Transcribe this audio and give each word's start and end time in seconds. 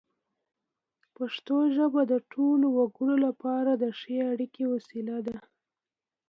پښتو 1.15 1.57
ژبه 1.75 2.01
د 2.11 2.13
ټولو 2.31 2.67
وګړو 2.77 3.15
لپاره 3.25 3.71
د 3.75 3.83
ښې 3.99 4.17
اړیکې 4.31 4.63
وسیله 4.73 5.17
ده. 5.27 5.37